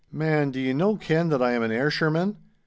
Man, 0.11 0.49
do 0.49 0.59
ye 0.59 0.73
no 0.73 0.95
ken 0.95 1.29
that 1.29 1.43
I 1.43 1.51
am 1.51 1.61
an 1.61 1.69
Ayrshireman? 1.71 2.37